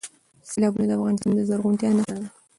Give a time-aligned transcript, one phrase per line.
[0.49, 2.25] سیلابونه د افغانستان د زرغونتیا نښه ده.